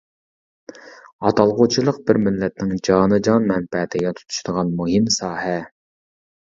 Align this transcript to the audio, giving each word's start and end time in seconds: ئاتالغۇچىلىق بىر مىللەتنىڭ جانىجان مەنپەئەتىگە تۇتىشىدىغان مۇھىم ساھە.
ئاتالغۇچىلىق 1.27 1.99
بىر 2.09 2.21
مىللەتنىڭ 2.29 2.81
جانىجان 2.91 3.47
مەنپەئەتىگە 3.53 4.17
تۇتىشىدىغان 4.21 4.77
مۇھىم 4.83 5.17
ساھە. 5.23 5.59